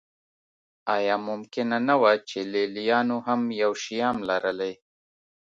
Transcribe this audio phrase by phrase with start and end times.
[0.95, 4.73] ایا ممکنه نه وه چې لېلیانو هم یو شیام لرلی.